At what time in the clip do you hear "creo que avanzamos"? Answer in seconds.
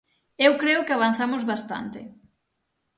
0.61-1.43